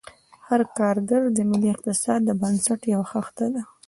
هر 0.47 0.61
کارګر 0.77 1.21
د 1.31 1.37
ملي 1.49 1.69
اقتصاد 1.75 2.19
د 2.25 2.29
بنسټ 2.41 2.81
یوه 2.93 3.05
خښته 3.11 3.45
ده. 3.53 3.61